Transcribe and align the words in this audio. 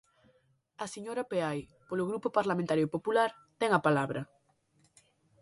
A 0.83 0.85
señora 0.93 1.27
Peai, 1.31 1.59
polo 1.89 2.07
Grupo 2.09 2.27
Parlamentario 2.37 2.87
Popular, 2.95 3.29
ten 3.59 3.69
a 3.73 3.83
palabra. 3.87 4.21